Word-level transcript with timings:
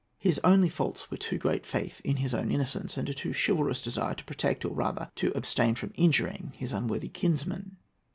His 0.17 0.41
only 0.43 0.67
faults 0.67 1.11
were 1.11 1.17
too 1.17 1.37
great 1.37 1.63
faith 1.63 2.01
in 2.03 2.15
his 2.15 2.33
own 2.33 2.49
innocence 2.49 2.97
and 2.97 3.07
a 3.07 3.13
too 3.13 3.33
chivalrous 3.35 3.83
desire 3.83 4.15
to 4.15 4.23
protect, 4.23 4.65
or 4.65 4.73
rather 4.73 5.11
to 5.17 5.31
abstain 5.37 5.75
from 5.75 5.91
injuring, 5.93 6.53
his 6.55 6.71
unworthy 6.71 7.07
kinsman. 7.09 7.77